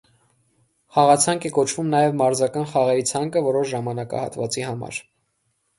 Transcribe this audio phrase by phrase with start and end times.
[0.95, 5.01] Խաղացանկ է կոչվում նաև մարզական խաղերի ցանկը որոշ ժամանակահատվածի համար։